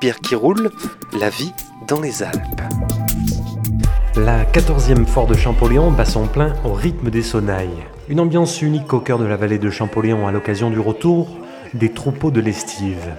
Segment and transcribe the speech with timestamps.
[0.00, 0.70] Pierre qui roule,
[1.18, 1.52] la vie
[1.88, 2.62] dans les Alpes.
[4.14, 7.84] La 14e fort de Champollion bat son plein au rythme des sonnailles.
[8.08, 11.36] Une ambiance unique au cœur de la vallée de Champollion à l'occasion du retour
[11.74, 13.12] des troupeaux de l'estive.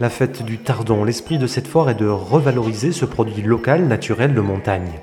[0.00, 4.34] La fête du tardon, l'esprit de cette foire est de revaloriser ce produit local, naturel
[4.34, 5.00] de montagne.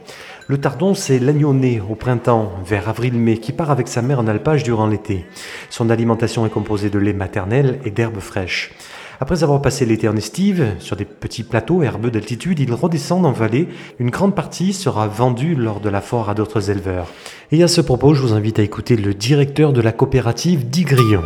[0.48, 4.28] Le tardon, c'est l'agneau né au printemps, vers avril-mai, qui part avec sa mère en
[4.28, 5.26] alpage durant l'été.
[5.70, 8.72] Son alimentation est composée de lait maternel et d'herbes fraîches.
[9.20, 13.32] Après avoir passé l'été en estive, sur des petits plateaux herbeux d'altitude, ils redescendent en
[13.32, 13.70] vallée.
[14.00, 17.08] Une grande partie sera vendue lors de la foire à d'autres éleveurs.
[17.52, 21.24] Et à ce propos, je vous invite à écouter le directeur de la coopérative d'Igrillon.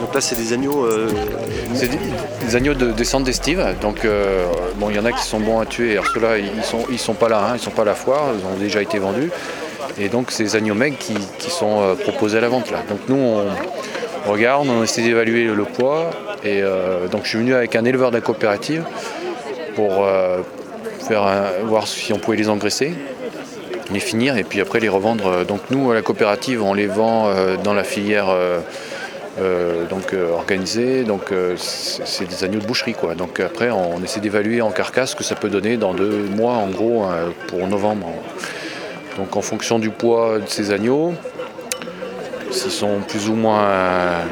[0.00, 0.84] Donc là, c'est des agneaux.
[0.84, 1.08] euh,
[1.74, 1.98] C'est des,
[2.46, 3.62] des agneaux de descente d'estive.
[3.82, 5.92] Donc, euh, bon, il y en a qui sont bons à tuer.
[5.92, 8.32] Alors ceux-là, ils sont, ils sont pas là, hein, ils sont pas à la foire,
[8.38, 9.30] ils ont déjà été vendus.
[9.98, 12.78] Et donc, c'est des agneaux maigres qui, qui sont euh, proposés à la vente là.
[12.88, 13.44] Donc, nous, on
[14.26, 16.10] regarde, on essaie d'évaluer le poids.
[16.44, 18.84] Et euh, donc, je suis venu avec un éleveur de la coopérative
[19.74, 20.42] pour euh,
[21.64, 22.94] voir si on pouvait les engraisser,
[23.92, 25.44] les finir et puis après les revendre.
[25.46, 28.26] Donc, nous, à la coopérative, on les vend euh, dans la filière.
[29.88, 33.14] donc euh, organisé, donc c'est des agneaux de boucherie quoi.
[33.14, 36.54] Donc après on essaie d'évaluer en carcasse ce que ça peut donner dans deux mois
[36.54, 37.06] en gros
[37.46, 38.08] pour novembre.
[39.16, 41.14] Donc en fonction du poids de ces agneaux,
[42.50, 44.24] s'ils sont plus ou moins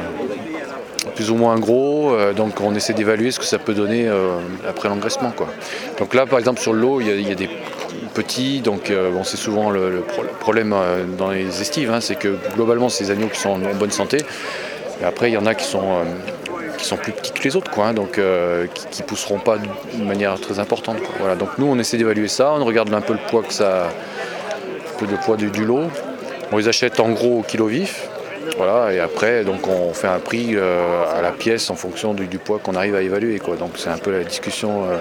[1.15, 4.37] plus ou moins gros, euh, donc on essaie d'évaluer ce que ça peut donner euh,
[4.69, 5.33] après l'engraissement.
[5.97, 7.49] Donc là par exemple sur le lot il y a, des
[8.13, 12.01] petits, donc euh, c'est souvent le, le pro- le problème euh, dans les estives, hein,
[12.01, 14.19] c'est que globalement des agneaux qui sont en bonne santé.
[15.01, 16.03] Et après, il y en a qui sont, euh,
[16.77, 19.57] qui sont plus petits que les autres, quoi, hein, donc euh, qui, ne pousseront pas
[19.57, 20.97] de manière très importante.
[21.19, 23.89] Voilà, donc nous, on essaie d'évaluer ça, on regarde un peu le poids que ça,
[25.01, 25.89] le poids du lot.
[26.51, 28.09] On les achète en gros au kilo vif.
[28.55, 32.27] Voilà, et après, donc on fait un prix euh, à la pièce en fonction du,
[32.27, 33.39] du poids qu'on arrive à évaluer.
[33.39, 33.57] Quoi.
[33.57, 34.97] Donc c'est un peu la discussion euh,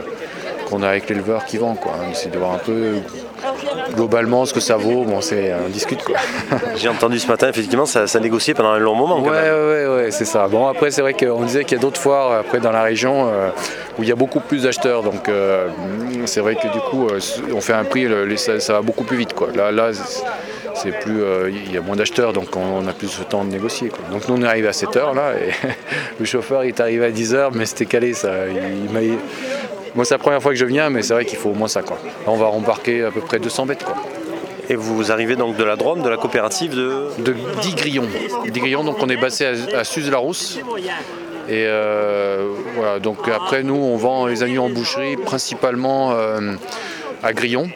[0.69, 1.75] qu'on a avec l'éleveur qui vend.
[1.75, 1.93] Quoi.
[2.07, 2.95] On essaie de voir un peu
[3.95, 5.05] globalement ce que ça vaut.
[5.05, 6.17] Bon, c'est on discute quoi.
[6.77, 9.21] J'ai entendu ce matin, effectivement, ça, ça négociait pendant un long moment.
[9.21, 10.49] Ouais, ouais, ouais, c'est ça.
[10.49, 13.29] Bon, après, c'est vrai qu'on disait qu'il y a d'autres foires après dans la région
[13.29, 13.51] euh,
[13.99, 15.03] où il y a beaucoup plus d'acheteurs.
[15.03, 15.69] Donc, euh,
[16.25, 17.21] c'est vrai que du coup, euh,
[17.55, 19.35] on fait un prix, ça, ça va beaucoup plus vite.
[19.35, 19.49] Quoi.
[19.55, 19.91] Là, là
[20.83, 23.51] c'est- plus, euh, il y a moins d'acheteurs, donc on, a plus de temps de
[23.51, 23.89] négocier.
[23.89, 23.99] quoi.
[24.11, 25.51] Donc, nous, on est arrivé à 7h là, et
[26.21, 28.31] le chauffeur il est arrivé à 10h, mais c'était calé ça.
[28.49, 29.01] Il, m'a-
[29.95, 31.69] Moi, c'est la première fois que je viens, mais c'est vrai qu'il faut au moins
[31.69, 31.83] ça.
[31.83, 31.99] Quoi.
[32.05, 33.85] Là, on va rembarquer à peu près 200 bêtes.
[33.85, 33.95] Quoi.
[34.69, 37.09] Et vous arrivez donc de la Drôme, de la coopérative de.
[37.19, 38.09] de 10 grillons.
[38.45, 40.59] 10 grillons, donc on est basé à, à Suze-la-Rousse.
[41.49, 46.55] Et euh, voilà, donc après nous on vend les agneaux en boucherie principalement euh,
[47.23, 47.69] à Grillon,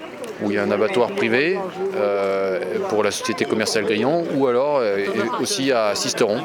[0.43, 1.59] où il y a un abattoir privé
[1.97, 5.07] euh, pour la société commerciale Grillon, ou alors euh,
[5.41, 6.39] aussi à Sisteron.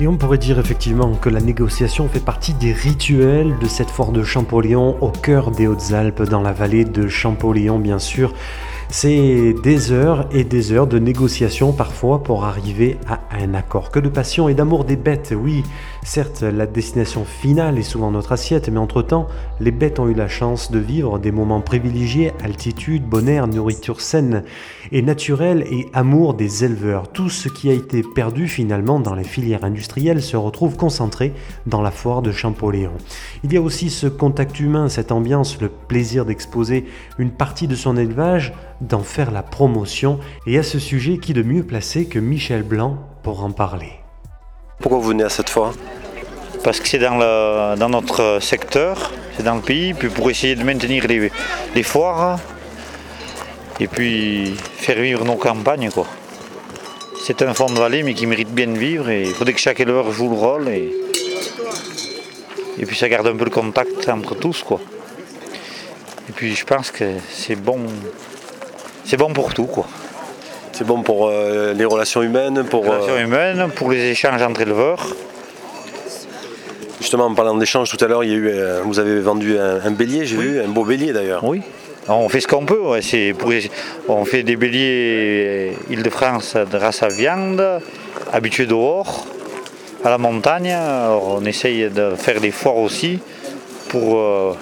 [0.00, 4.12] Et on pourrait dire effectivement que la négociation fait partie des rituels de cette foire
[4.12, 8.32] de Champollion au cœur des Hautes-Alpes, dans la vallée de Champollion bien sûr.
[8.90, 13.90] C'est des heures et des heures de négociation parfois pour arriver à un accord.
[13.90, 15.64] Que de passion et d'amour des bêtes, oui.
[16.08, 19.26] Certes, la destination finale est souvent notre assiette, mais entre-temps,
[19.60, 24.00] les bêtes ont eu la chance de vivre des moments privilégiés, altitude, bon air, nourriture
[24.00, 24.42] saine
[24.90, 27.12] et naturelle et amour des éleveurs.
[27.12, 31.34] Tout ce qui a été perdu finalement dans les filières industrielles se retrouve concentré
[31.66, 32.92] dans la foire de Champollion.
[33.44, 36.86] Il y a aussi ce contact humain, cette ambiance, le plaisir d'exposer
[37.18, 41.42] une partie de son élevage, d'en faire la promotion, et à ce sujet, qui de
[41.42, 44.07] mieux placé que Michel Blanc pour en parler?
[44.80, 45.74] Pourquoi vous venez à cette foire?
[46.62, 51.06] Parce que c'est dans, notre secteur, c'est dans le pays, puis pour essayer de maintenir
[51.08, 52.38] les, foires
[53.80, 55.90] et puis faire vivre nos campagnes.
[57.24, 59.60] C'est un fond de vallée mais qui mérite bien de vivre et il faudrait que
[59.60, 60.92] chaque éleveur joue le rôle et,
[62.86, 64.62] puis ça garde un peu le contact entre tous.
[64.62, 64.80] quoi.
[66.28, 67.80] Et puis je pense que c'est bon,
[69.04, 69.68] c'est bon pour tout.
[70.78, 72.84] C'est bon pour euh, les relations humaines, pour.
[72.84, 75.08] Les relations euh, humaines, pour les échanges entre éleveurs.
[77.00, 79.58] justement, en parlant d'échanges tout à l'heure, il y a eu, euh, vous avez vendu
[79.58, 81.42] un, un bélier, j'ai vu, un beau bélier d'ailleurs.
[81.42, 81.62] Oui.
[82.06, 82.78] On fait ce qu'on peut.
[82.78, 83.50] ouais, c'est pour-
[84.06, 87.60] on fait des béliers Île-de-France de race à viande,
[88.32, 89.26] habitués dehors,
[90.04, 90.70] à la montagne.
[90.70, 93.18] Alors, on essaye de faire des foires aussi
[93.88, 94.52] pour euh,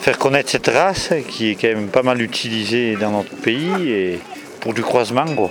[0.00, 4.20] faire connaître cette race qui est quand même pas mal utilisée dans notre pays et
[4.62, 5.26] pour du croisement.
[5.36, 5.50] Quoi.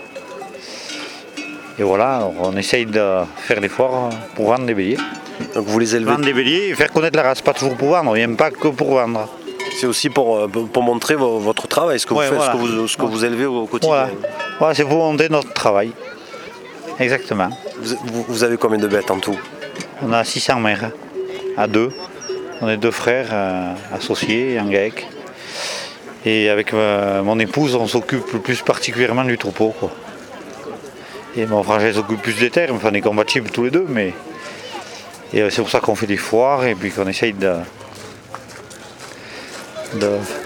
[1.80, 4.98] Et voilà, on essaye de faire foires pour vendre des béliers.
[5.56, 6.12] Donc vous les élevez.
[6.12, 8.52] Vendre des béliers et faire connaître la race, pas toujours pour vendre, on vient pas
[8.52, 9.28] que pour vendre.
[9.80, 12.52] C'est aussi pour, euh, pour montrer vo- votre travail, ce que vous faites, voilà.
[12.54, 13.96] ce, que vous, ce que vous élevez au quotidien.
[13.96, 14.10] Voilà.
[14.60, 15.92] Voilà, c'est pour monter notre travail.
[17.00, 17.50] Exactement.
[18.28, 19.38] Vous avez combien de bêtes en tout?
[20.04, 20.92] On a 600 mères,
[21.58, 21.90] à deux.
[22.62, 25.08] On est deux frères euh, associés en GAEC.
[26.26, 29.74] Et avec euh, mon épouse, on s'occupe plus particulièrement du troupeau.
[29.80, 29.92] quoi.
[31.36, 34.14] Et mon frangin s'occupe plus des terres, enfin on est compatibles tous les deux, mais
[35.34, 37.54] et euh, c'est pour ça qu'on fait des foires et puis qu'on essaye de,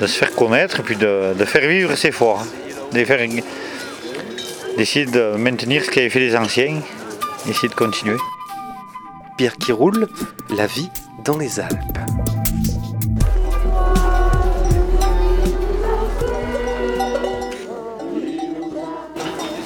[0.01, 2.45] se faire connaître et puis de, de faire vivre ces foires.
[4.77, 6.81] D'essayer de maintenir ce qu'avaient fait les anciens,
[7.49, 8.17] essayer de continuer.
[9.37, 10.07] Pierre qui roule,
[10.55, 10.89] la vie
[11.23, 11.94] dans les Alpes.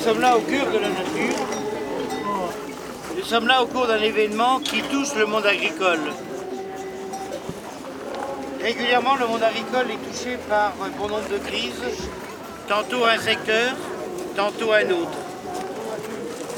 [0.09, 1.37] Sommes là au cœur de la nature.
[3.15, 5.99] Nous sommes là au cours d'un événement qui touche le monde agricole.
[8.59, 12.09] Régulièrement, le monde agricole est touché par un bon nombre de crises,
[12.67, 13.75] tantôt un secteur,
[14.35, 15.19] tantôt un autre.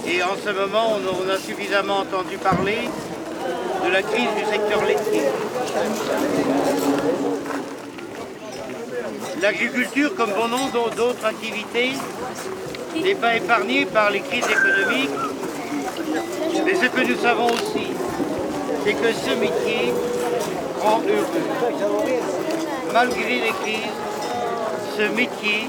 [0.08, 2.88] Et en ce moment, on on a suffisamment entendu parler
[3.84, 5.24] de la crise du secteur laitier.
[9.42, 11.92] L'agriculture, comme bon nombre d'autres activités,
[12.96, 15.10] n'est pas épargnée par les crises économiques.
[16.66, 17.88] Mais ce que nous savons aussi,
[18.84, 19.94] c'est que ce métier
[20.82, 22.06] rend heureux.
[22.94, 23.98] Malgré les crises,
[24.98, 25.68] ce métier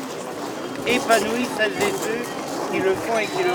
[0.86, 2.41] épanouit celles et ceux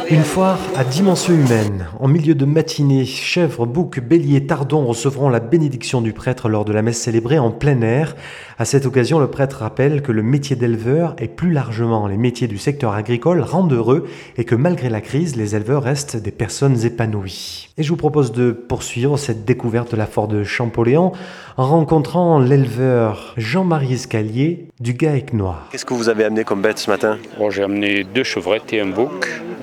[0.10, 1.88] Une foire à dimension humaine.
[2.00, 6.74] En milieu de matinée, chèvres, boucs, béliers, tardons recevront la bénédiction du prêtre lors de
[6.74, 8.16] la messe célébrée en plein air.
[8.60, 12.48] À cette occasion, le prêtre rappelle que le métier d'éleveur et plus largement les métiers
[12.48, 16.86] du secteur agricole rendent heureux et que malgré la crise, les éleveurs restent des personnes
[16.86, 17.70] épanouies.
[17.78, 21.12] Et je vous propose de poursuivre cette découverte de la foire de Champollion
[21.58, 25.68] en rencontrant l'éleveur Jean-Marie Escalier du GAEC Noir.
[25.72, 27.18] Qu'est-ce que vous avez amené comme bête ce matin?
[27.38, 28.88] Bon, j'ai amené deux chevrettes et un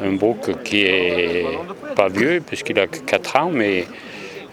[0.04, 1.46] Un bouc qui est
[1.96, 3.86] pas vieux puisqu'il a que 4 ans, mais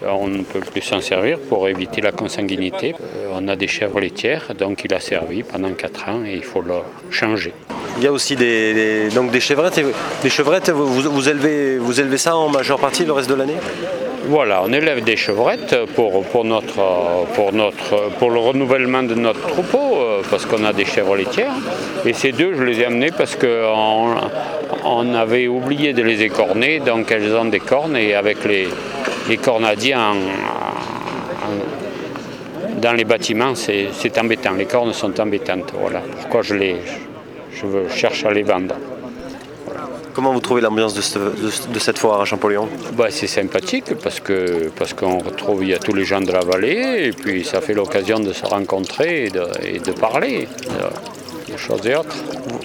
[0.08, 2.94] on ne peut plus s'en servir pour éviter la consanguinité.
[3.02, 6.44] Euh, On a des chèvres laitières, donc il a servi pendant 4 ans et il
[6.44, 6.76] faut le
[7.12, 7.54] changer.
[7.98, 9.78] Il y a aussi des, des- donc des chevrettes.
[9.78, 9.86] et-
[10.24, 13.58] Les chevrettes, vous, vous- élevez, vous élevez ça en majeure partie le reste de l'année?
[14.28, 16.80] Voilà, on élève des chevrettes pour, pour, notre,
[17.34, 21.54] pour, notre, pour le renouvellement de notre troupeau, euh, parce qu'on a des chèvres laitières.
[22.06, 24.16] Et ces deux, je les ai amenées parce qu'on
[24.84, 28.68] on avait oublié de les écorner, donc elles ont des cornes, et avec les,
[29.30, 30.16] les cornadiers en- en-
[32.82, 34.52] dans les bâtiments, c'est embêtant.
[34.54, 35.72] Les cornes sont embêtantes.
[35.80, 36.78] Voilà pourquoi je, les,
[37.54, 38.76] je veux- cherche à les vendre.
[40.14, 42.68] Comment vous trouvez l'ambiance de, ce- de- de cette foire à Champollion?
[42.98, 46.32] Bah, c'est sympathique parce que parce qu'on retrouve il y a tous les gens de
[46.32, 50.48] la vallée et puis ça fait l'occasion de se rencontrer et de, et de parler
[51.48, 52.16] de, de choses et autres.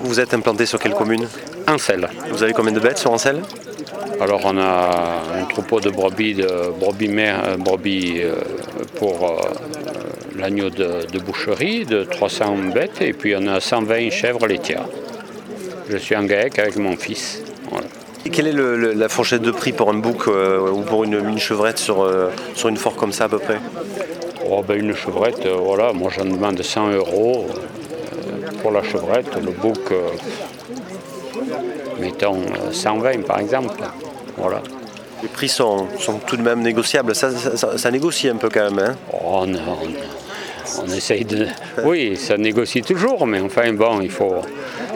[0.01, 1.29] vous êtes implanté sur quelle commune?
[1.69, 2.09] Ancel.
[2.31, 3.43] Vous avez combien de bêtes sur Ancel
[4.21, 6.47] Alors on a un troupeau de brebis de
[6.79, 8.35] brebis mères, euh, brebis euh,
[8.97, 9.37] pour euh,
[10.39, 14.87] l'agneau de, de boucherie de 300 bêtes et puis on a 120 chèvres laitières.
[15.89, 17.43] Je suis en GAEC avec mon fils.
[17.71, 17.87] Voilà.
[18.25, 21.05] Et quelle est le- le- la fourchette de prix pour un bouc euh, ou pour
[21.05, 23.59] une, une chevrette sur, euh, sur une foire comme ça à peu près?
[24.49, 27.47] Oh, ben, une chevrette, euh, voilà, moi j'en demande 100 euros
[28.63, 29.93] pour la chevrette, le bouc,
[32.01, 33.75] mettons euh, 120 par exemple.
[34.37, 34.63] Voilà.
[35.23, 37.15] Les prix sont, sont tout de même négociables.
[37.15, 38.79] Ça, ça- ça- ça négocie un peu quand même.
[38.79, 41.47] hein Oh, non, on, on essaye de.
[41.85, 44.35] Oui, ça négocie toujours, mais enfin bon, il faut.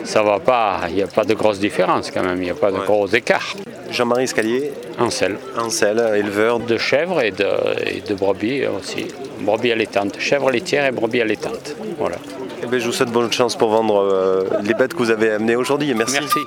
[0.04, 2.54] Ça va pas, il n'y a pas de grosse différence quand même, il n'y a
[2.54, 3.54] pas de gros écarts.
[3.90, 5.36] Jean-Marie Escalier, En sel.
[5.58, 6.58] Ancel, éleveur.
[6.60, 7.46] De chèvres et de,
[7.86, 9.06] et de brebis aussi.
[9.40, 11.74] Brebis allaitantes, chèvres laitières et brebis allaitantes.
[11.98, 12.16] Voilà.
[12.62, 15.30] Eh ben, je vous souhaite bonne chance pour vendre euh, les bêtes que vous avez
[15.32, 15.92] amenées aujourd'hui.
[15.94, 16.18] Merci.
[16.20, 16.38] Merci.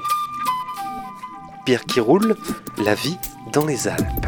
[1.65, 2.35] Pierre qui roule,
[2.83, 3.17] la vie
[3.53, 4.27] dans les Alpes.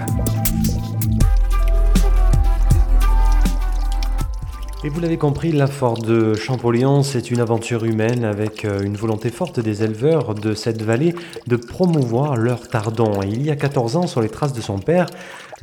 [4.85, 8.95] Et vous l'avez compris, la foire de Champollion, c'est une aventure humaine avec euh, une
[8.95, 11.15] volonté forte des éleveurs de cette vallée
[11.47, 13.21] de promouvoir leur tardon.
[13.23, 15.07] Et il y a 14 ans, sur les traces de son père,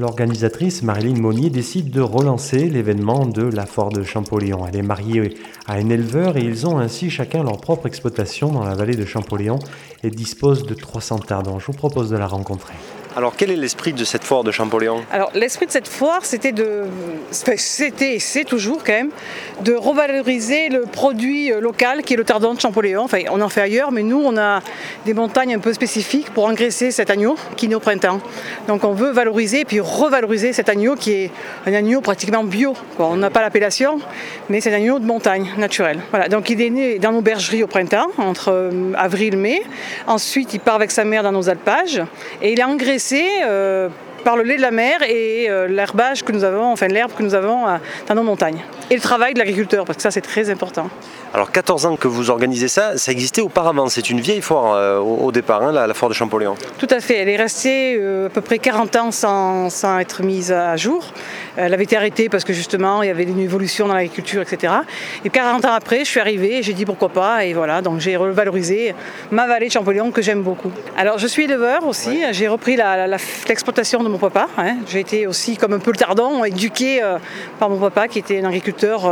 [0.03, 4.67] l'organisatrice Marilyn Monnier décide de relancer l'événement de la foire de Champollion.
[4.67, 8.65] Elle est mariée à un éleveur et ils ont ainsi chacun leur propre exploitation dans
[8.65, 9.61] la vallée de Champollion
[10.03, 11.61] et disposent de 300 tardons.
[11.61, 12.75] Je vous propose de la rencontrer.
[13.15, 16.53] Alors quel est l'esprit de cette foire de Champollion Alors l'esprit de cette foire, c'était
[16.53, 16.85] de,
[17.31, 19.11] c'était c'est toujours quand même,
[19.61, 23.03] de revaloriser le produit local qui est le tardon de Champollion.
[23.03, 24.61] Enfin, on en fait ailleurs, mais nous, on a
[25.05, 28.21] des montagnes un peu spécifiques pour engraisser cet agneau qui naît au printemps.
[28.67, 31.31] Donc on veut valoriser et puis revaloriser cet agneau qui est
[31.67, 32.75] un agneau pratiquement bio.
[32.99, 34.01] On n'a pas l'appellation,
[34.49, 36.01] mais c'est un agneau de montagne naturel.
[36.11, 36.29] Voilà.
[36.29, 39.63] Donc il est né dans nos bergeries au printemps, entre euh, avril et mai.
[40.07, 42.01] Ensuite, il part avec sa mère dans nos alpages
[42.41, 43.02] et il est engraissé.
[43.11, 43.89] Euh,
[44.23, 47.23] par le lait de la mer et euh, l'herbage que nous avons, enfin l'herbe que
[47.23, 47.67] nous avons
[48.09, 48.63] dans nos montagnes.
[48.91, 50.89] Et le travail de l'agriculteur, parce que ça c'est très important.
[51.35, 54.99] Alors 14 ans que vous organisez ça, ça existait auparavant, c'est une vieille foire euh,
[54.99, 56.57] au, départ, hein, la, foire de Champollion.
[56.77, 60.23] Tout à fait, elle est restée euh, à peu près 40 ans sans, sans, être
[60.23, 61.07] mise à jour.
[61.57, 64.75] Elle avait été arrêtée parce que justement il y avait une évolution dans l'agriculture, etc.
[65.25, 67.99] Et 40 ans après, je suis arrivée et j'ai dit pourquoi pas, et voilà, donc
[67.99, 68.95] j'ai revalorisé
[69.31, 70.71] ma vallée de Champollion que j'aime beaucoup.
[70.99, 72.77] Alors je suis éleveur aussi, j'ai repris
[73.49, 74.49] l'exploitation de mon papa.
[74.59, 74.77] Hein.
[74.89, 77.19] J'ai été aussi comme un peu le tardon, éduqué euh,
[77.59, 79.11] par mon papa qui était un agriculteur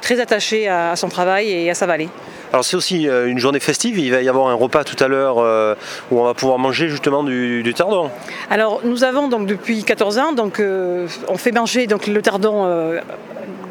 [0.00, 2.08] très attaché à, son travail et à sa vallée.
[2.52, 5.08] Alors c'est aussi euh, une journée festive, il va y avoir un repas tout à
[5.08, 5.74] l'heure euh,
[6.10, 8.10] où on va pouvoir manger justement du, tardon.
[8.50, 12.66] Alors nous avons donc depuis 14 ans, donc, euh, on fait manger donc, le tardon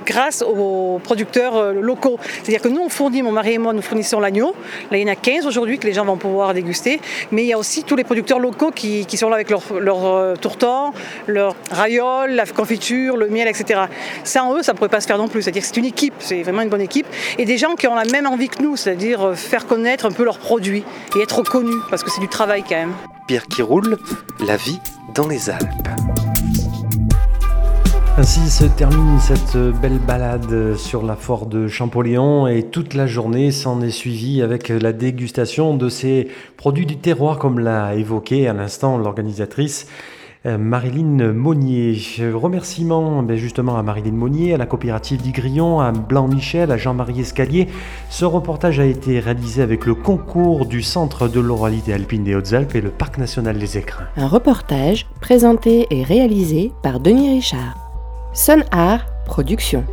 [0.06, 2.18] grâce aux producteurs euh, locaux.
[2.44, 4.56] C'est-à-dire que nous, on fournit, mon mari et moi, nous fournissons l'agneau.
[4.92, 7.00] Là, il y en a 15 aujourd'hui que les gens vont pouvoir déguster.
[7.32, 10.06] Mais il y a aussi tous les producteurs locaux qui, sont là avec leur, leur
[10.06, 10.92] euh, tourton,
[11.28, 11.56] leur
[12.28, 13.82] la confiture, le miel, etc.
[14.24, 15.42] Sans eux, ça ne pourrait pas se faire non plus.
[15.42, 17.08] C'est-à-dire que c'est une équipe, c'est vraiment une bonne équipe.
[17.38, 20.12] Et des gens qui ont la même envie que nous, c'est-à-dire euh, faire connaître un
[20.12, 20.84] peu leurs produits
[21.16, 22.94] et être connus, parce que c'est du travail quand même.
[23.28, 23.98] Pierre qui roule,
[24.46, 24.80] la vie
[25.14, 26.05] dans les Alpes.
[28.18, 33.52] Ainsi se termine cette belle balade sur la forêt de Champollion et toute la journée
[33.52, 38.54] s'en est suivie avec la dégustation de ces produits du terroir comme l'a évoqué à
[38.54, 39.88] l'instant l'organisatrice
[40.46, 41.98] euh, Marilyn Monnier.
[42.34, 47.68] Remerciements ben, justement à Marilyn Monnier, à la coopérative d'Igrillon, à Blanc-Michel, à Jean-Marie Escalier.
[48.10, 52.76] Ce reportage a été réalisé avec le concours du Centre de l'oralité alpine des Hautes-Alpes
[52.76, 54.08] et le Parc national des Écrins.
[54.16, 57.85] Un reportage présenté et réalisé par Denis Richard.
[58.36, 59.86] Sun Art Production.